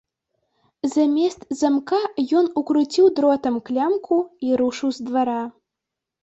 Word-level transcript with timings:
Замест 0.93 1.43
замка 1.59 1.99
ён 2.39 2.45
укруціў 2.61 3.11
дротам 3.19 3.55
клямку 3.69 4.17
і 4.49 4.51
рушыў 4.63 4.89
з 4.99 5.07
двара. 5.13 5.39